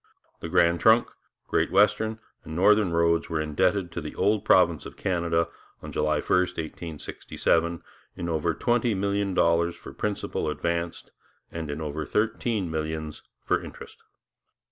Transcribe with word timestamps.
The 0.39 0.49
Grand 0.49 0.79
Trunk, 0.79 1.09
Great 1.47 1.69
Western, 1.71 2.17
and 2.43 2.55
Northern 2.55 2.91
roads 2.91 3.29
were 3.29 3.39
indebted 3.39 3.91
to 3.91 4.01
the 4.01 4.15
old 4.15 4.43
province 4.43 4.87
of 4.87 4.97
Canada 4.97 5.47
on 5.83 5.91
July 5.91 6.21
1, 6.21 6.25
1867, 6.25 7.83
in 8.15 8.27
over 8.27 8.55
twenty 8.55 8.95
million 8.95 9.35
dollars 9.35 9.75
for 9.75 9.93
principal 9.93 10.49
advanced 10.49 11.11
and 11.51 11.69
in 11.69 11.81
over 11.81 12.03
thirteen 12.03 12.71
millions 12.71 13.21
for 13.45 13.61
interest. 13.61 14.01